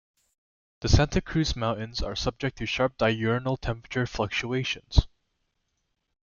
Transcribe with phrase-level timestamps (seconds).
[0.79, 5.05] The Santa Cruz Mountains are subject to sharp diurnal temperature fluctuations.